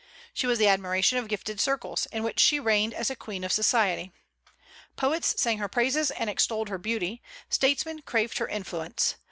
[0.33, 3.51] She was the admiration of gifted circles, in which she reigned as a queen of
[3.51, 4.11] society.
[4.95, 9.13] Poets sang her praises and extolled her beauty; statesmen craved her influence.